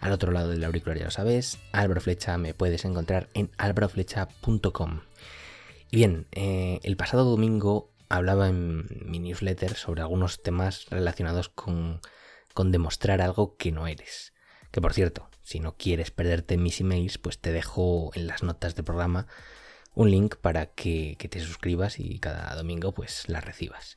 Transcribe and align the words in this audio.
Al 0.00 0.12
otro 0.12 0.32
lado 0.32 0.50
del 0.50 0.64
auricular 0.64 0.98
ya 0.98 1.06
lo 1.06 1.10
sabes, 1.10 1.58
Álvaro 1.72 2.00
Flecha 2.00 2.38
me 2.38 2.54
puedes 2.54 2.84
encontrar 2.84 3.28
en 3.34 3.50
alvaroflecha.com. 3.58 5.00
Y 5.90 5.96
bien, 5.96 6.26
eh, 6.32 6.80
el 6.82 6.96
pasado 6.96 7.24
domingo 7.24 7.90
hablaba 8.08 8.48
en 8.48 8.86
mi 9.04 9.18
newsletter 9.18 9.74
sobre 9.74 10.02
algunos 10.02 10.42
temas 10.42 10.86
relacionados 10.90 11.48
con, 11.48 12.00
con 12.54 12.72
demostrar 12.72 13.20
algo 13.20 13.56
que 13.56 13.72
no 13.72 13.86
eres. 13.86 14.32
Que 14.70 14.80
por 14.80 14.92
cierto, 14.92 15.28
si 15.42 15.60
no 15.60 15.76
quieres 15.76 16.10
perderte 16.10 16.58
mis 16.58 16.80
emails, 16.80 17.18
pues 17.18 17.38
te 17.38 17.52
dejo 17.52 18.10
en 18.14 18.26
las 18.26 18.42
notas 18.42 18.74
del 18.74 18.84
programa 18.84 19.26
un 19.94 20.10
link 20.10 20.36
para 20.36 20.66
que, 20.66 21.16
te 21.18 21.40
suscribas 21.40 21.98
y 21.98 22.20
cada 22.20 22.54
domingo 22.54 22.92
pues 22.92 23.28
las 23.28 23.44
recibas. 23.44 23.96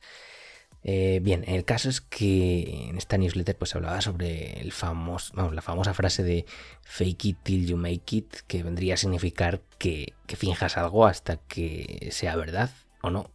Eh, 0.84 1.20
bien, 1.22 1.44
el 1.46 1.64
caso 1.64 1.88
es 1.88 2.00
que 2.00 2.88
en 2.88 2.98
esta 2.98 3.16
newsletter 3.16 3.56
pues 3.56 3.74
hablaba 3.76 4.00
sobre 4.00 4.60
el 4.60 4.72
famoso, 4.72 5.50
la 5.52 5.62
famosa 5.62 5.94
frase 5.94 6.24
de 6.24 6.44
fake 6.82 7.24
it 7.26 7.38
till 7.42 7.66
you 7.66 7.76
make 7.76 8.16
it, 8.16 8.34
que 8.48 8.62
vendría 8.62 8.94
a 8.94 8.96
significar 8.96 9.60
que, 9.78 10.14
que 10.26 10.36
finjas 10.36 10.76
algo 10.76 11.06
hasta 11.06 11.36
que 11.36 12.08
sea 12.10 12.36
verdad 12.36 12.70
o 13.00 13.10
no. 13.10 13.30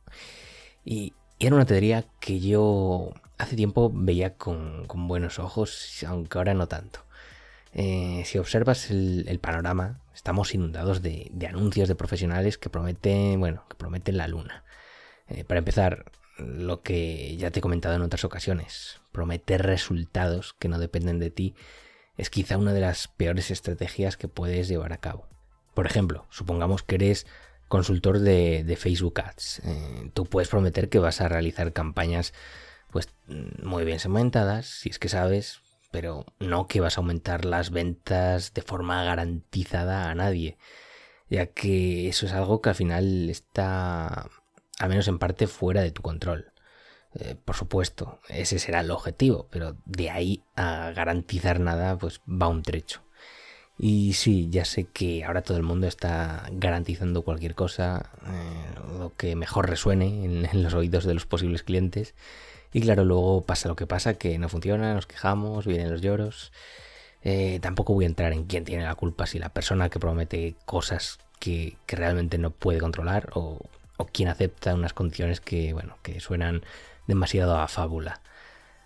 Y, 0.86 1.14
era 1.40 1.56
una 1.56 1.66
teoría 1.66 2.06
que 2.20 2.40
yo 2.40 3.14
hace 3.38 3.56
tiempo 3.56 3.92
veía 3.94 4.36
con, 4.38 4.88
con 4.88 5.08
buenos 5.08 5.38
ojos, 5.38 6.04
aunque 6.08 6.38
ahora 6.38 6.56
no 6.56 6.68
tanto. 6.68 7.06
Eh, 7.74 8.24
si 8.26 8.40
observas 8.40 8.90
el, 8.90 9.40
panorama, 9.40 10.00
estamos 10.16 10.56
inundados 10.56 11.04
de, 11.04 11.32
anuncios 11.48 11.88
de 11.88 11.96
profesionales 11.96 12.58
que 12.58 12.70
prometen, 12.72 13.40
bueno, 13.40 13.66
que 13.70 13.76
prometen 13.76 14.18
la 14.18 14.28
luna. 14.28 14.64
Eh, 15.28 15.44
para 15.44 15.60
empezar, 15.60 16.12
lo 16.38 16.82
que 16.82 17.36
ya 17.38 17.52
te 17.52 17.60
he 17.60 17.62
comentado 17.62 17.96
en 17.96 18.02
otras 18.02 18.24
ocasiones, 18.24 19.00
prometer 19.12 19.64
resultados 19.64 20.54
que 20.54 20.68
no 20.68 20.80
dependen 20.80 21.20
de 21.20 21.32
ti 21.32 21.56
es 22.18 22.30
quizá 22.30 22.58
una 22.58 22.74
de 22.74 22.82
las 22.82 23.08
peores 23.08 23.52
estrategias 23.52 24.18
que 24.18 24.28
puedes 24.28 24.68
llevar 24.68 24.94
a 24.94 24.98
cabo. 24.98 25.28
Por 25.74 25.86
ejemplo, 25.86 26.26
supongamos 26.30 26.84
que 26.84 26.96
eres 26.96 27.28
consultor 27.68 28.20
de, 28.20 28.78
Facebook 28.80 29.20
Ads. 29.20 29.62
Eh, 29.66 30.12
tú 30.14 30.26
puedes 30.26 30.50
prometer 30.50 30.90
que 30.90 31.00
vas 31.00 31.22
a 31.22 31.28
realizar 31.28 31.74
campañas 31.74 32.34
pues 32.92 33.10
muy 33.28 33.84
bien 33.84 34.00
segmentadas, 34.00 34.66
si 34.66 34.90
es 34.90 34.98
que 34.98 35.10
sabes 35.10 35.62
pero 35.92 36.26
no 36.40 36.68
que 36.68 36.82
vas 36.82 36.98
a 36.98 37.02
aumentar 37.02 37.46
las 37.46 37.72
ventas 37.72 38.54
de 38.54 38.62
forma 38.62 39.04
garantizada 39.04 40.10
a 40.10 40.16
nadie, 40.16 40.58
ya 41.30 41.48
que 41.48 42.10
eso 42.10 42.26
es 42.26 42.34
algo 42.34 42.62
que 42.62 42.70
al 42.70 42.76
final 42.76 43.30
está, 43.30 44.30
al 44.80 44.90
menos 44.90 45.08
en 45.08 45.20
parte, 45.20 45.48
fuera 45.48 45.82
de 45.82 45.92
tu 45.92 46.02
control. 46.02 46.52
Eh, 47.16 47.36
por 47.44 47.56
supuesto, 47.56 48.20
ese 48.30 48.60
será 48.60 48.82
el 48.82 48.92
objetivo, 48.92 49.48
pero 49.50 49.78
de 49.86 50.10
ahí 50.10 50.44
a 50.56 50.92
garantizar 50.92 51.60
nada, 51.60 51.98
pues 51.98 52.22
va 52.28 52.48
un 52.48 52.64
trecho. 52.64 53.02
Y 53.80 54.14
sí, 54.14 54.50
ya 54.50 54.66
sé 54.66 54.86
que 54.86 55.24
ahora 55.24 55.44
todo 55.44 55.58
el 55.58 55.64
mundo 55.64 55.88
está 55.88 56.48
garantizando 56.52 57.22
cualquier 57.24 57.54
cosa, 57.56 58.12
eh, 58.26 59.00
lo 59.00 59.14
que 59.16 59.36
mejor 59.36 59.70
resuene 59.70 60.26
en 60.26 60.48
los 60.64 60.74
oídos 60.74 61.06
de 61.06 61.14
los 61.14 61.26
posibles 61.26 61.64
clientes 61.64 62.16
y 62.74 62.82
claro, 62.82 63.06
luego 63.06 63.42
pasa 63.42 63.70
lo 63.70 63.76
que 63.76 63.88
pasa, 63.88 64.16
que 64.16 64.38
no 64.38 64.50
funciona, 64.50 64.94
nos 64.94 65.08
quejamos, 65.08 65.66
vienen 65.66 65.90
los 65.92 66.02
lloros. 66.02 66.52
Eh, 67.24 67.60
tampoco 67.62 67.94
voy 67.94 68.06
a 68.06 68.08
entrar 68.08 68.34
en 68.34 68.46
quién 68.46 68.66
tiene 68.66 68.84
la 68.84 68.96
culpa, 68.96 69.26
si 69.26 69.40
la 69.40 69.50
persona 69.50 69.90
que 69.90 70.00
promete 70.00 70.56
cosas 70.66 71.20
que, 71.40 71.78
realmente 71.88 72.38
no 72.38 72.52
puede 72.52 72.80
controlar 72.80 73.30
o, 73.34 73.60
o, 73.98 74.06
quien 74.06 74.30
acepta 74.30 74.76
unas 74.76 74.94
condiciones 74.94 75.42
que, 75.42 75.74
bueno, 75.74 75.98
que 76.04 76.20
suenan 76.20 76.64
demasiado 77.08 77.58
a 77.58 77.68
fábula. 77.68 78.22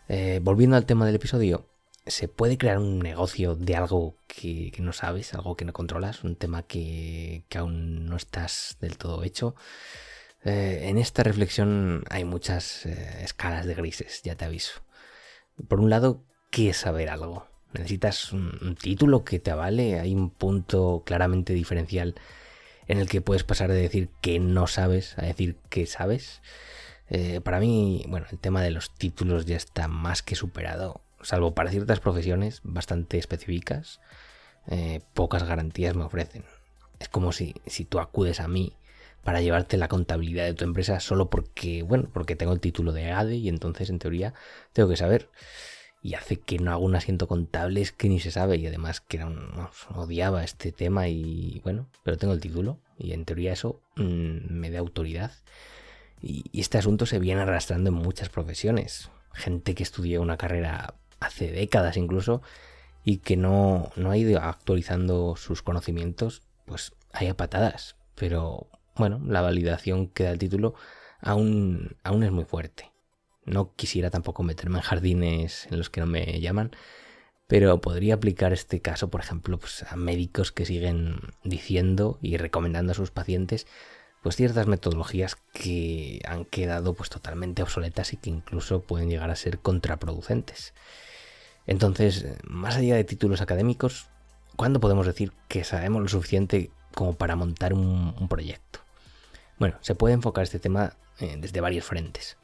Eh, 0.07 0.39
volviendo 0.41 0.75
al 0.75 0.85
tema 0.85 1.05
del 1.05 1.15
episodio, 1.15 1.67
¿se 2.05 2.27
puede 2.27 2.57
crear 2.57 2.77
un 2.79 2.99
negocio 2.99 3.55
de 3.55 3.75
algo 3.75 4.15
que, 4.27 4.71
no 4.79 4.93
sabes, 4.93 5.33
algo 5.33 5.55
que 5.55 5.65
no 5.65 5.73
controlas, 5.73 6.23
un 6.23 6.35
tema 6.35 6.63
que, 6.63 7.43
que 7.49 7.57
aún 7.57 8.05
no 8.07 8.15
estás 8.15 8.77
del 8.81 8.97
todo 8.97 9.23
hecho? 9.23 9.55
Eh, 10.43 10.89
en 10.89 10.97
esta 10.97 11.23
reflexión 11.23 12.03
hay 12.09 12.25
muchas 12.25 12.85
eh, 12.85 13.23
escalas 13.23 13.65
de 13.65 13.75
grises, 13.75 14.21
ya 14.23 14.35
te 14.35 14.45
aviso. 14.45 14.81
Por 15.67 15.79
un 15.79 15.89
lado, 15.89 16.23
¿qué 16.49 16.69
es 16.69 16.77
saber 16.77 17.09
algo? 17.09 17.47
Necesitas 17.73 18.33
un, 18.33 18.75
título 18.75 19.23
que 19.23 19.39
te 19.39 19.51
avale, 19.51 19.99
hay 19.99 20.13
un 20.13 20.29
punto 20.31 21.03
claramente 21.05 21.53
diferencial 21.53 22.15
en 22.91 22.99
el 22.99 23.07
que 23.07 23.21
puedes 23.21 23.43
pasar 23.43 23.71
de 23.71 23.81
decir 23.81 24.09
que 24.21 24.39
no 24.39 24.67
sabes 24.67 25.17
a 25.17 25.23
decir 25.23 25.55
que 25.69 25.85
sabes. 25.87 26.41
Eh, 27.09 27.41
para 27.41 27.59
mí, 27.59 28.03
bueno, 28.07 28.25
el 28.31 28.37
tema 28.37 28.61
de 28.61 28.71
los 28.71 28.93
títulos 28.93 29.45
ya 29.45 29.55
está 29.55 29.87
más 29.87 30.21
que 30.21 30.35
superado, 30.35 31.01
salvo 31.21 31.53
para 31.53 31.71
ciertas 31.71 31.99
profesiones 31.99 32.61
bastante 32.63 33.17
específicas, 33.17 33.99
pocas 35.13 35.43
garantías 35.43 35.95
me 35.95 36.03
ofrecen. 36.03 36.43
Es 36.99 37.09
como 37.09 37.31
si, 37.31 37.55
si 37.65 37.83
tú 37.83 37.99
acudes 37.99 38.39
a 38.39 38.47
mí 38.47 38.73
para 39.23 39.41
llevarte 39.41 39.77
la 39.77 39.87
contabilidad 39.87 40.45
de 40.45 40.53
tu 40.53 40.63
empresa 40.63 40.99
solo 40.99 41.29
porque, 41.29 41.83
bueno, 41.83 42.09
porque 42.11 42.35
tengo 42.35 42.53
el 42.53 42.59
título 42.59 42.91
de 42.91 43.11
ADE 43.11 43.35
y 43.35 43.49
entonces 43.49 43.89
en 43.89 43.99
teoría 43.99 44.33
tengo 44.73 44.89
que 44.89 44.97
saber. 44.97 45.29
Y 46.03 46.15
hace 46.15 46.37
que 46.37 46.57
no 46.57 46.71
haga 46.71 46.79
un 46.79 46.95
asiento 46.95 47.27
contable 47.27 47.81
es 47.81 47.91
que 47.91 48.09
ni 48.09 48.19
se 48.19 48.31
sabe 48.31 48.57
y 48.57 48.65
además 48.65 49.01
que 49.01 49.17
era 49.17 49.31
odiaba 49.93 50.43
este 50.43 50.71
tema 50.71 51.07
y 51.07 51.61
bueno, 51.63 51.87
pero 52.03 52.17
tengo 52.17 52.33
el 52.33 52.39
título 52.39 52.79
y 52.97 53.13
en 53.13 53.25
teoría 53.25 53.53
eso 53.53 53.81
mm, 53.95 54.51
me 54.51 54.71
da 54.71 54.79
autoridad. 54.79 55.31
Y, 56.21 56.43
y 56.51 56.61
este 56.61 56.77
asunto 56.77 57.05
se 57.05 57.19
viene 57.19 57.41
arrastrando 57.41 57.89
en 57.89 57.95
muchas 57.95 58.29
profesiones. 58.29 59.09
Gente 59.33 59.75
que 59.75 59.83
estudió 59.83 60.21
una 60.21 60.37
carrera 60.37 60.95
hace 61.19 61.51
décadas 61.51 61.97
incluso 61.97 62.41
y 63.03 63.17
que 63.17 63.37
no, 63.37 63.91
no 63.95 64.11
ha 64.11 64.17
ido 64.17 64.39
actualizando 64.41 65.35
sus 65.35 65.61
conocimientos, 65.61 66.41
pues 66.65 66.93
hay 67.13 67.27
a 67.27 67.37
patadas. 67.37 67.95
Pero 68.15 68.67
bueno, 68.95 69.21
la 69.25 69.41
validación 69.41 70.07
que 70.07 70.25
da 70.25 70.31
el 70.31 70.39
título 70.39 70.75
aún, 71.21 71.95
aún 72.03 72.23
es 72.23 72.31
muy 72.31 72.45
fuerte. 72.45 72.90
No 73.45 73.73
quisiera 73.75 74.09
tampoco 74.09 74.43
meterme 74.43 74.77
en 74.77 74.83
jardines 74.83 75.67
en 75.71 75.77
los 75.77 75.89
que 75.89 76.01
no 76.01 76.07
me 76.07 76.39
llaman, 76.39 76.71
pero 77.47 77.81
podría 77.81 78.15
aplicar 78.15 78.53
este 78.53 78.81
caso, 78.81 79.09
por 79.09 79.21
ejemplo, 79.21 79.59
pues, 79.59 79.83
a 79.83 79.95
médicos 79.95 80.51
que 80.51 80.65
siguen 80.65 81.19
diciendo 81.43 82.17
y 82.21 82.37
recomendando 82.37 82.91
a 82.91 82.95
sus 82.95 83.11
pacientes 83.11 83.67
pues 84.21 84.35
ciertas 84.35 84.67
metodologías 84.67 85.35
que 85.51 86.21
han 86.27 86.45
quedado 86.45 86.93
pues 86.93 87.09
totalmente 87.09 87.63
obsoletas 87.63 88.13
y 88.13 88.17
que 88.17 88.29
incluso 88.29 88.81
pueden 88.81 89.09
llegar 89.09 89.31
a 89.31 89.35
ser 89.35 89.59
contraproducentes. 89.59 90.73
Entonces, 91.65 92.27
más 92.43 92.75
allá 92.75 92.95
de 92.95 93.03
títulos 93.03 93.41
académicos, 93.41 94.09
¿cuándo 94.55 94.79
podemos 94.79 95.07
decir 95.07 95.33
que 95.47 95.63
sabemos 95.63 96.03
lo 96.03 96.07
suficiente 96.07 96.69
como 96.93 97.13
para 97.15 97.35
montar 97.35 97.73
un 97.73 98.27
proyecto? 98.29 98.79
Bueno, 99.57 99.77
se 99.81 99.95
puede 99.95 100.13
enfocar 100.13 100.43
este 100.43 100.59
tema 100.59 100.93
eh, 101.19 101.37
desde 101.39 101.61
varios 101.61 101.85
frentes. 101.85 102.37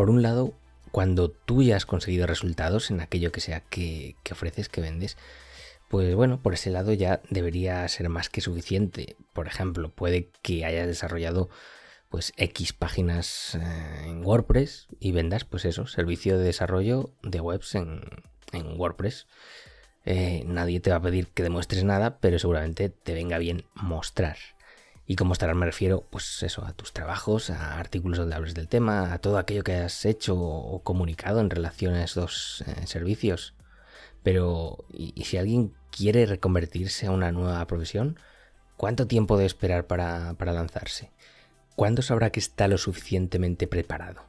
Por 0.00 0.08
un 0.08 0.22
lado, 0.22 0.54
cuando 0.92 1.30
tú 1.30 1.62
ya 1.62 1.76
has 1.76 1.84
conseguido 1.84 2.26
resultados 2.26 2.90
en 2.90 3.02
aquello 3.02 3.32
que 3.32 3.42
sea 3.42 3.60
que, 3.60 4.16
ofreces, 4.32 4.70
que 4.70 4.80
vendes, 4.80 5.18
pues 5.90 6.14
bueno, 6.14 6.40
por 6.40 6.54
ese 6.54 6.70
lado 6.70 6.94
ya 6.94 7.20
debería 7.28 7.86
ser 7.86 8.08
más 8.08 8.30
que 8.30 8.40
suficiente. 8.40 9.16
Por 9.34 9.46
ejemplo, 9.46 9.90
puede 9.90 10.30
que 10.40 10.64
hayas 10.64 10.86
desarrollado 10.86 11.50
pues 12.08 12.32
X 12.38 12.72
páginas 12.72 13.56
eh, 13.56 14.04
en 14.06 14.24
WordPress 14.24 14.88
y 15.00 15.12
vendas 15.12 15.44
pues 15.44 15.66
eso, 15.66 15.86
servicio 15.86 16.38
de 16.38 16.44
desarrollo 16.44 17.12
de 17.22 17.42
webs 17.42 17.74
en, 17.74 18.00
WordPress. 18.78 19.26
Eh, 20.06 20.44
nadie 20.46 20.80
te 20.80 20.88
va 20.88 20.96
a 20.96 21.02
pedir 21.02 21.26
que 21.26 21.42
demuestres 21.42 21.84
nada, 21.84 22.20
pero 22.20 22.38
seguramente 22.38 22.88
te 22.88 23.12
venga 23.12 23.36
bien 23.36 23.66
mostrar. 23.74 24.38
Y 25.06 25.16
como 25.16 25.32
estarás 25.32 25.56
me 25.56 25.66
refiero, 25.66 26.04
pues 26.08 26.42
eso, 26.42 26.64
a 26.64 26.72
tus 26.72 26.92
trabajos, 26.92 27.50
a 27.50 27.78
artículos 27.78 28.18
donde 28.18 28.36
hables 28.36 28.54
del 28.54 28.68
tema, 28.68 29.12
a 29.12 29.18
todo 29.18 29.38
aquello 29.38 29.64
que 29.64 29.74
has 29.74 30.04
hecho 30.04 30.38
o 30.38 30.82
comunicado 30.82 31.40
en 31.40 31.50
relación 31.50 31.94
a 31.94 32.04
esos 32.04 32.62
eh, 32.66 32.86
servicios. 32.86 33.54
Pero, 34.22 34.84
¿y, 34.92 35.24
si 35.24 35.36
alguien 35.36 35.72
quiere 35.90 36.26
reconvertirse 36.26 37.06
a 37.06 37.10
una 37.10 37.32
nueva 37.32 37.66
profesión? 37.66 38.18
¿Cuánto 38.76 39.06
tiempo 39.06 39.36
debe 39.36 39.46
esperar 39.46 39.86
para, 39.86 40.34
lanzarse? 40.38 41.10
¿Cuándo 41.76 42.02
sabrá 42.02 42.30
que 42.30 42.40
está 42.40 42.68
lo 42.68 42.78
suficientemente 42.78 43.66
preparado? 43.66 44.22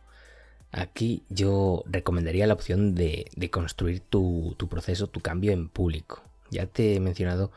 Aquí 0.71 1.23
yo 1.29 1.83
recomendaría 1.85 2.47
la 2.47 2.53
opción 2.53 2.95
de, 2.95 3.29
construir 3.51 3.99
tu, 3.99 4.55
tu 4.57 4.69
proceso, 4.69 5.07
tu 5.07 5.19
cambio 5.19 5.51
en 5.51 5.69
público. 5.69 6.23
Ya 6.49 6.65
te 6.65 6.95
he 6.95 6.99
mencionado 6.99 7.51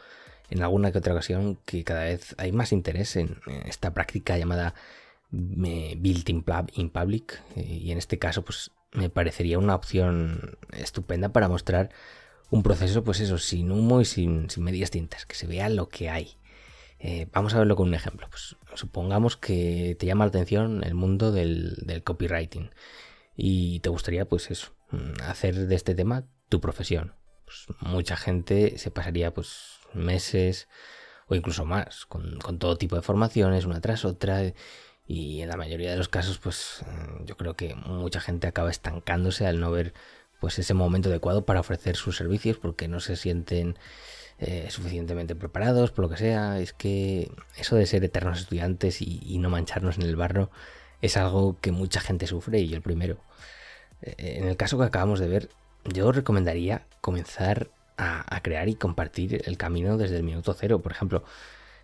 en 0.50 0.62
alguna 0.62 0.92
que 0.92 0.98
otra 0.98 1.12
ocasión 1.12 1.58
que 1.64 1.84
cada 1.84 2.04
vez 2.04 2.34
hay 2.38 2.52
más 2.52 2.72
interés 2.72 3.16
en, 3.16 3.38
esta 3.66 3.94
práctica 3.94 4.38
llamada 4.38 4.74
eh, 5.32 5.96
Built 5.98 6.28
in, 6.28 6.42
Public 6.42 7.42
eh, 7.56 7.62
y 7.62 7.90
en 7.90 7.98
este 7.98 8.18
caso 8.18 8.44
pues 8.44 8.70
me 8.92 9.10
parecería 9.10 9.58
una 9.58 9.74
opción 9.74 10.56
estupenda 10.72 11.30
para 11.30 11.48
mostrar 11.48 11.90
un 12.50 12.62
proceso 12.62 13.02
pues 13.02 13.20
eso, 13.20 13.38
sin 13.38 13.72
humo 13.72 14.00
y 14.00 14.04
sin, 14.04 14.48
medias 14.58 14.90
tintas, 14.90 15.26
que 15.26 15.34
se 15.34 15.46
vea 15.46 15.68
lo 15.68 15.88
que 15.88 16.08
hay. 16.08 16.36
Eh, 17.00 17.26
vamos 17.32 17.52
a 17.54 17.58
verlo 17.58 17.74
con 17.74 17.88
un 17.88 17.94
ejemplo. 17.94 18.28
Pues 18.30 18.56
supongamos 18.74 19.36
que 19.36 19.96
te 19.98 20.06
llama 20.06 20.24
la 20.24 20.28
atención 20.28 20.84
el 20.84 20.94
mundo 20.94 21.32
del, 21.32 21.74
del 21.84 22.04
copywriting 22.04 22.70
y 23.36 23.80
te 23.80 23.88
gustaría 23.88 24.26
pues 24.26 24.50
eso, 24.50 24.72
mm, 24.90 25.22
hacer 25.22 25.66
de 25.66 25.74
este 25.74 25.94
tema 25.94 26.26
tu 26.48 26.60
profesión. 26.60 27.14
Pues 27.44 27.66
mucha 27.80 28.16
gente 28.16 28.78
se 28.78 28.90
pasaría 28.90 29.34
pues 29.34 29.80
meses 29.94 30.68
o 31.26 31.34
incluso 31.34 31.64
más 31.64 32.06
con, 32.06 32.38
todo 32.58 32.76
tipo 32.76 32.96
de 32.96 33.02
formaciones 33.02 33.64
una 33.64 33.80
tras 33.80 34.04
otra 34.04 34.52
y 35.06 35.40
en 35.40 35.48
la 35.48 35.56
mayoría 35.56 35.90
de 35.90 35.96
los 35.96 36.08
casos 36.08 36.38
pues 36.38 36.84
mm, 36.86 37.24
yo 37.24 37.36
creo 37.36 37.54
que 37.54 37.74
mucha 37.74 38.20
gente 38.20 38.46
acaba 38.46 38.70
estancándose 38.70 39.46
al 39.46 39.60
no 39.60 39.70
ver 39.70 39.94
pues 40.40 40.58
ese 40.58 40.74
momento 40.74 41.08
adecuado 41.08 41.46
para 41.46 41.60
ofrecer 41.60 41.96
sus 41.96 42.16
servicios 42.16 42.58
porque 42.58 42.88
no 42.88 43.00
se 43.00 43.16
sienten 43.16 43.76
eh, 44.38 44.66
suficientemente 44.68 45.36
preparados 45.36 45.92
por 45.92 46.04
lo 46.04 46.10
que 46.10 46.16
sea. 46.16 46.58
Es 46.58 46.72
que 46.72 47.30
eso 47.56 47.76
de 47.76 47.86
ser 47.86 48.04
eternos 48.04 48.40
estudiantes 48.40 49.00
y, 49.00 49.38
no 49.38 49.48
mancharnos 49.48 49.96
en 49.96 50.02
el 50.02 50.16
barro 50.16 50.50
es 51.00 51.16
algo 51.16 51.56
que 51.60 51.72
mucha 51.72 52.00
gente 52.00 52.26
sufre 52.26 52.60
y 52.60 52.68
yo 52.68 52.76
el 52.76 52.82
primero. 52.82 53.18
Eh, 54.02 54.38
en 54.38 54.48
el 54.48 54.56
caso 54.56 54.76
que 54.76 54.84
acabamos 54.84 55.20
de 55.20 55.28
ver 55.28 55.48
yo 55.84 56.12
recomendaría 56.12 56.86
comenzar 57.00 57.70
a, 57.96 58.40
crear 58.42 58.68
y 58.68 58.74
compartir 58.74 59.42
el 59.46 59.56
camino 59.56 59.96
desde 59.96 60.16
el 60.16 60.22
minuto 60.22 60.54
cero. 60.54 60.82
Por 60.82 60.92
ejemplo, 60.92 61.24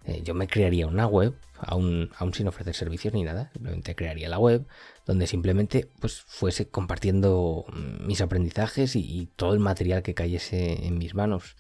eh, 0.05 0.23
yo 0.25 0.35
me 0.35 0.49
crearía 0.49 0.87
una 0.87 1.07
web, 1.07 1.35
aún, 1.59 2.11
sin 2.33 2.49
ofrecer 2.49 2.75
servicios 2.75 3.15
ni 3.15 3.23
nada, 3.23 3.51
simplemente 3.53 3.95
crearía 3.95 4.29
la 4.29 4.39
web 4.39 4.67
donde 5.07 5.27
simplemente 5.27 5.91
pues 6.01 6.21
fuese 6.23 6.69
compartiendo 6.69 7.67
mis 7.73 8.21
aprendizajes 8.21 8.97
y, 8.97 9.29
todo 9.37 9.55
el 9.55 9.61
material 9.61 10.03
que 10.03 10.15
cayese 10.15 10.87
en 10.87 10.99
mis 10.99 11.15
manos. 11.15 11.57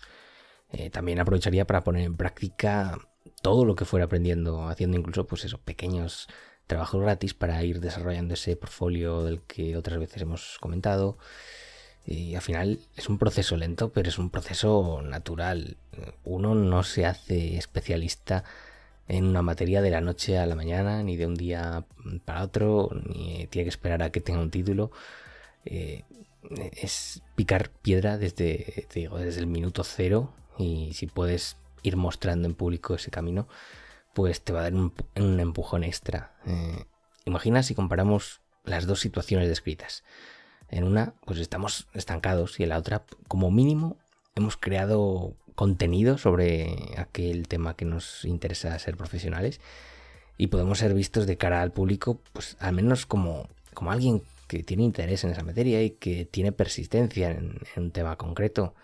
Eh, 0.72 0.90
también 0.90 1.18
aprovecharía 1.20 1.66
para 1.66 1.82
poner 1.82 2.04
en 2.04 2.16
práctica 2.16 2.98
todo 3.42 3.64
lo 3.64 3.74
que 3.74 3.84
fuera 3.84 4.06
aprendiendo, 4.06 4.68
haciendo 4.68 4.96
incluso 4.96 5.26
pues 5.26 5.44
esos 5.44 5.60
pequeños 5.60 6.28
trabajos 6.66 7.00
gratis 7.00 7.34
para 7.34 7.62
ir 7.64 7.80
desarrollando 7.80 8.34
ese 8.34 8.54
portfolio 8.56 9.24
del 9.24 9.42
que 9.42 9.76
otras 9.76 9.98
veces 9.98 10.22
hemos 10.22 10.58
comentado. 10.60 11.18
Y 12.06 12.34
al 12.34 12.42
final 12.42 12.78
es 12.96 13.08
un 13.08 13.18
proceso 13.18 13.56
lento, 13.56 13.90
pero 13.90 14.08
es 14.08 14.18
un 14.18 14.30
proceso 14.30 15.00
natural. 15.02 15.76
Uno 16.24 16.54
no 16.54 16.82
se 16.82 17.06
hace 17.06 17.56
especialista 17.56 18.44
en 19.06 19.26
una 19.26 19.42
materia 19.42 19.82
de 19.82 19.90
la 19.90 20.00
noche 20.00 20.38
a 20.38 20.46
la 20.46 20.54
mañana, 20.54 21.02
ni 21.02 21.16
de 21.16 21.26
un 21.26 21.34
día 21.34 21.84
para 22.24 22.42
otro, 22.42 22.90
ni 22.92 23.46
tiene 23.48 23.64
que 23.64 23.70
esperar 23.70 24.02
a 24.02 24.10
que 24.10 24.20
tenga 24.20 24.40
un 24.40 24.50
título. 24.50 24.92
Eh, 25.64 26.04
es 26.80 27.22
picar 27.36 27.70
piedra 27.70 28.18
desde, 28.18 28.86
desde 28.94 29.40
el 29.40 29.46
minuto 29.46 29.84
cero 29.84 30.32
y 30.58 30.92
si 30.94 31.06
puedes 31.06 31.56
ir 31.82 31.96
mostrando 31.96 32.48
en 32.48 32.54
público 32.54 32.94
ese 32.94 33.10
camino, 33.10 33.48
pues 34.14 34.42
te 34.42 34.52
va 34.52 34.60
a 34.60 34.62
dar 34.64 34.74
un, 34.74 34.92
empujón 35.40 35.84
extra. 35.84 36.32
Eh, 36.46 36.84
imagina 37.24 37.62
si 37.62 37.74
comparamos 37.74 38.40
las 38.64 38.86
dos 38.86 39.00
situaciones 39.00 39.48
descritas. 39.48 40.04
En 40.70 40.84
una, 40.84 41.14
pues 41.26 41.38
estamos 41.40 41.88
estancados 41.94 42.60
y 42.60 42.62
en 42.62 42.70
la 42.70 42.78
otra, 42.78 43.04
como 43.28 43.50
mínimo, 43.50 43.98
hemos 44.36 44.56
creado 44.56 45.34
contenido 45.54 46.16
sobre 46.16 46.94
aquel 46.96 47.48
tema 47.48 47.74
que 47.74 47.84
nos 47.84 48.24
interesa 48.24 48.78
ser 48.78 48.96
profesionales 48.96 49.60
y 50.38 50.46
podemos 50.46 50.78
ser 50.78 50.94
vistos 50.94 51.26
de 51.26 51.36
cara 51.36 51.60
al 51.60 51.72
público, 51.72 52.22
pues 52.32 52.56
al 52.60 52.74
menos 52.74 53.04
como, 53.04 53.48
como 53.74 53.92
alguien 53.92 54.22
que 54.50 54.62
tiene 54.62 54.84
interés 54.84 55.22
en 55.22 55.30
esa 55.30 55.44
materia 55.44 55.82
y 55.82 55.90
que 55.90 56.24
tiene 56.24 56.50
persistencia 56.50 57.30
en, 57.30 57.60
un 57.76 57.90
tema 57.90 58.16
concreto. 58.16 58.74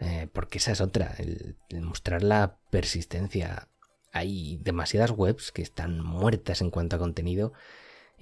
Eh, 0.00 0.28
porque 0.32 0.58
esa 0.58 0.72
es 0.72 0.80
otra, 0.80 1.14
el, 1.18 1.56
mostrar 1.80 2.22
la 2.22 2.58
persistencia. 2.70 3.68
Hay 4.12 4.58
demasiadas 4.62 5.12
webs 5.12 5.50
que 5.50 5.62
están 5.62 6.04
muertas 6.04 6.60
en 6.60 6.70
cuanto 6.70 6.96
a 6.96 6.98
contenido 6.98 7.52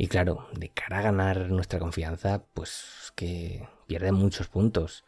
y 0.01 0.07
claro, 0.07 0.49
de 0.55 0.71
cara 0.71 1.01
a 1.01 1.03
ganar 1.03 1.51
nuestra 1.51 1.79
confianza, 1.79 2.43
pues 2.55 3.13
que 3.17 3.69
pierde 3.87 4.13
muchos 4.13 4.49
puntos. 4.49 5.05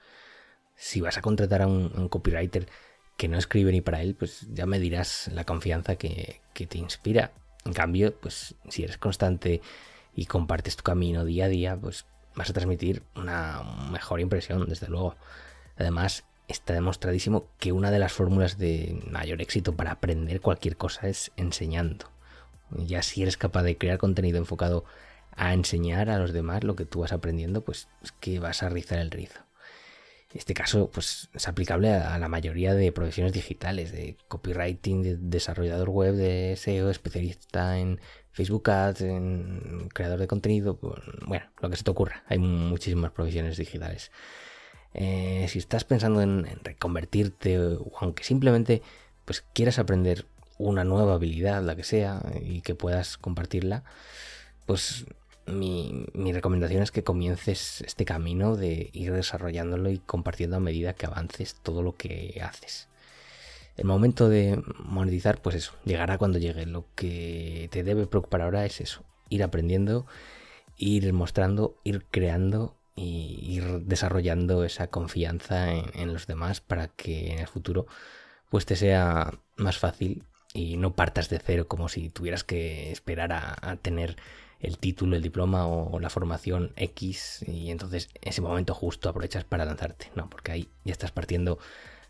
Si 0.75 1.01
vas 1.01 1.17
a 1.17 1.23
contratar 1.23 1.63
a 1.63 1.67
un, 1.67 2.11
copywriter 2.11 2.69
que 3.17 3.27
no 3.27 3.39
escribe 3.39 3.73
ni 3.73 3.81
para 3.81 4.03
él, 4.03 4.15
pues 4.15 4.47
ya 4.53 4.67
me 4.67 4.79
dirás 4.79 5.31
la 5.33 5.45
confianza 5.45 5.97
que, 5.97 6.43
te 6.53 6.77
inspira. 6.77 7.33
En 7.65 7.73
cambio, 7.73 8.15
pues 8.21 8.55
si 8.69 8.85
eres 8.85 8.99
constante 8.99 9.63
y 10.15 10.27
compartes 10.27 10.77
tu 10.77 10.83
camino 10.83 11.25
día 11.25 11.47
a 11.47 11.49
día, 11.49 11.75
pues 11.75 12.05
vas 12.35 12.51
a 12.51 12.53
transmitir 12.53 13.03
una 13.17 13.63
mejor 13.91 14.21
impresión, 14.21 14.69
desde 14.69 14.89
luego. 14.89 15.17
Además, 15.79 16.25
está 16.49 16.75
demostradísimo 16.75 17.49
que 17.59 17.73
una 17.73 17.91
de 17.91 17.99
las 17.99 18.13
fórmulas 18.13 18.59
de 18.59 19.03
mayor 19.11 19.41
éxito 19.41 19.75
para 19.75 19.93
aprender 19.93 20.43
cualquier 20.43 20.77
cosa 20.77 21.09
es 21.09 21.33
enseñando. 21.39 22.12
Ya 22.77 23.03
si 23.03 23.23
eres 23.23 23.37
capaz 23.37 23.63
de 23.63 23.77
crear 23.77 23.99
contenido 23.99 24.39
enfocado 24.39 24.85
a 25.35 25.55
enseñar 25.55 26.11
a 26.11 26.19
los 26.19 26.33
demás 26.33 26.65
lo 26.65 26.77
que 26.77 26.85
tú 26.85 27.01
vas 27.01 27.13
aprendiendo, 27.13 27.63
pues 27.63 27.89
es 28.03 28.13
que 28.13 28.39
vas 28.39 28.63
a 28.63 28.69
rizar 28.69 28.99
el 28.99 29.11
rizo. 29.11 29.41
Este 30.35 30.55
caso 30.55 30.91
pues, 30.91 31.29
es 31.35 31.47
aplicable 31.47 31.91
a 31.93 32.19
la 32.19 32.29
mayoría 32.29 32.75
de 32.75 32.91
profesiones 32.91 33.35
digitales, 33.35 33.93
de 33.93 34.17
copywriting, 34.29 35.03
de 35.03 35.17
desarrollador 35.19 35.91
web, 35.91 36.15
de 36.15 36.57
SEO, 36.57 36.89
especialista 36.89 37.79
en 37.79 38.01
Facebook 38.31 38.71
Ads, 38.71 39.03
en 39.03 39.89
creador 39.93 40.19
de 40.19 40.27
contenido, 40.27 40.79
pues, 40.79 41.03
bueno, 41.27 41.45
lo 41.61 41.69
que 41.69 41.77
se 41.77 41.85
te 41.85 41.91
ocurra. 41.91 42.25
Hay 42.29 42.39
muchísimas 42.39 43.13
profesiones 43.13 43.59
digitales. 43.59 44.11
Eh, 44.95 45.47
si 45.49 45.59
estás 45.59 45.85
pensando 45.85 46.23
en, 46.23 46.47
en, 46.47 46.61
reconvertirte 46.65 47.59
o 47.59 47.93
aunque 48.01 48.25
simplemente 48.25 48.83
pues 49.25 49.41
quieras 49.55 49.79
aprender 49.79 50.27
una 50.69 50.85
nueva 50.85 51.15
habilidad, 51.15 51.63
la 51.63 51.77
que 51.77 51.85
sea, 51.85 52.23
y 52.43 52.61
que 52.63 52.75
puedas 52.75 53.19
compartirla, 53.19 53.85
pues 54.67 55.07
mi, 55.47 56.07
recomendación 56.33 56.83
es 56.83 56.91
que 56.91 57.05
comiences 57.05 57.83
este 57.83 58.05
camino 58.05 58.57
de 58.57 58.91
ir 58.93 59.13
desarrollándolo 59.13 59.91
y 59.91 59.99
compartiendo 59.99 60.57
a 60.57 60.61
medida 60.61 60.95
que 60.95 61.07
avances 61.07 61.57
todo 61.63 61.83
lo 61.83 61.97
que 61.97 62.41
haces. 62.43 62.89
El 63.77 63.87
momento 63.87 64.29
de 64.29 64.63
monetizar, 64.85 65.41
pues 65.41 65.57
eso, 65.57 65.73
llegará 65.85 66.19
cuando 66.19 66.39
llegue. 66.39 66.67
Lo 66.67 66.87
que 66.95 67.69
te 67.73 67.83
debe 67.83 68.07
preocupar 68.07 68.43
ahora 68.43 68.67
es 68.67 68.81
eso, 68.81 69.03
ir 69.31 69.43
aprendiendo, 69.43 70.07
ir 70.77 71.13
mostrando, 71.13 71.77
ir 71.83 72.05
creando 72.11 72.77
y 72.95 73.39
ir 73.41 73.81
desarrollando 73.85 74.65
esa 74.65 74.89
confianza 74.89 75.73
en, 75.73 75.87
en 75.95 76.13
los 76.13 76.27
demás 76.27 76.61
para 76.61 76.89
que 76.89 77.33
en 77.33 77.39
el 77.39 77.47
futuro 77.49 77.87
pues 78.51 78.67
te 78.67 78.77
sea 78.77 79.33
más 79.57 79.79
fácil 79.79 80.25
y 80.55 80.77
no 80.77 80.95
partas 80.95 81.29
de 81.29 81.39
cero 81.39 81.67
como 81.69 81.89
si 81.89 82.11
tuvieras 82.11 82.45
que 82.45 82.93
esperar 82.93 83.33
a, 83.33 83.77
tener 83.77 84.17
el 84.61 84.79
título, 84.79 85.17
el 85.17 85.23
diploma 85.23 85.67
o, 85.67 85.99
la 85.99 86.11
formación 86.11 86.73
X 86.77 87.45
y 87.47 87.71
entonces 87.71 88.09
ese 88.21 88.41
momento 88.41 88.75
justo 88.75 89.09
aprovechas 89.09 89.45
para 89.45 89.65
lanzarte. 89.65 90.11
No, 90.15 90.29
porque 90.31 90.53
ahí 90.53 90.69
ya 90.85 90.93
estás 90.93 91.13
partiendo 91.13 91.59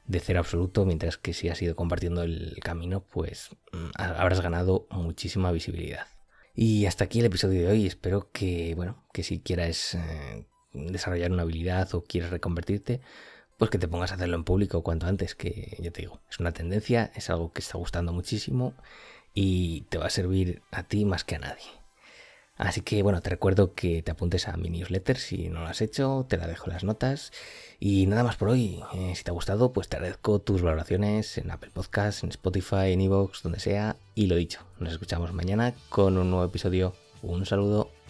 de 0.06 0.20
cero 0.20 0.40
absoluto, 0.40 0.84
mientras 0.84 1.16
que 1.16 1.32
si 1.32 1.48
has 1.48 1.62
ido 1.62 1.76
compartiendo 1.76 2.22
el 2.22 2.58
camino, 2.62 3.00
pues 3.00 3.50
mm, 3.72 3.90
habrás 3.94 4.40
ganado 4.40 4.86
muchísima 4.90 5.52
visibilidad. 5.52 6.06
Y 6.54 6.86
hasta 6.86 7.04
aquí 7.04 7.20
el 7.20 7.26
episodio 7.26 7.62
de 7.62 7.68
hoy. 7.68 7.86
Espero 7.86 8.30
que, 8.32 8.74
bueno, 8.74 9.02
que 9.12 9.22
si 9.22 9.40
quieras 9.40 9.94
eh, 9.94 10.46
desarrollar 10.72 11.32
una 11.32 11.42
habilidad 11.42 11.94
o 11.94 12.04
quieres 12.04 12.30
reconvertirte, 12.30 13.00
pues 13.62 13.70
que 13.70 13.78
te 13.78 13.86
pongas 13.86 14.10
a 14.10 14.16
hacerlo 14.16 14.34
en 14.34 14.42
público 14.42 14.82
cuanto 14.82 15.06
antes, 15.06 15.36
que 15.36 15.76
ya 15.78 15.92
te 15.92 16.00
digo, 16.00 16.20
es 16.28 16.40
una 16.40 16.50
tendencia, 16.50 17.12
es 17.14 17.30
algo 17.30 17.52
que 17.52 17.60
está 17.60 17.78
gustando 17.78 18.12
muchísimo 18.12 18.74
y 19.34 19.82
te 19.82 19.98
va 19.98 20.06
a 20.06 20.10
servir 20.10 20.62
a 20.72 20.82
ti 20.82 21.04
más 21.04 21.22
que 21.22 21.36
a 21.36 21.38
nadie. 21.38 21.62
Así 22.56 22.80
que 22.80 23.04
bueno, 23.04 23.20
te 23.20 23.30
recuerdo 23.30 23.72
que 23.74 24.02
te 24.02 24.10
apuntes 24.10 24.48
a 24.48 24.56
mi 24.56 24.68
newsletter 24.68 25.16
si 25.16 25.48
no 25.48 25.60
lo 25.60 25.68
has 25.68 25.80
hecho, 25.80 26.26
te 26.28 26.38
la 26.38 26.48
dejo 26.48 26.66
en 26.66 26.72
las 26.72 26.82
notas. 26.82 27.30
Y 27.78 28.06
nada 28.08 28.24
más 28.24 28.34
por 28.34 28.48
hoy. 28.48 28.82
Eh, 28.94 29.12
si 29.14 29.22
te 29.22 29.30
ha 29.30 29.34
gustado, 29.34 29.72
pues 29.72 29.88
te 29.88 29.94
agradezco 29.94 30.40
tus 30.40 30.60
valoraciones 30.60 31.38
en 31.38 31.48
Apple 31.52 31.70
Podcasts, 31.72 32.24
en 32.24 32.30
Spotify, 32.30 32.90
en 32.90 33.00
Evox, 33.00 33.44
donde 33.44 33.60
sea. 33.60 33.94
Y 34.16 34.26
lo 34.26 34.34
dicho, 34.34 34.58
nos 34.80 34.92
escuchamos 34.92 35.32
mañana 35.32 35.72
con 35.88 36.18
un 36.18 36.30
nuevo 36.30 36.44
episodio. 36.44 36.94
Un 37.22 37.46
saludo. 37.46 38.01